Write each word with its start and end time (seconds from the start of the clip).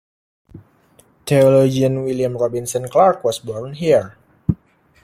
Theologian 1.27 2.01
William 2.03 2.35
Robinson 2.35 2.89
Clark 2.89 3.23
was 3.23 3.37
born 3.37 3.73
here. 3.75 4.17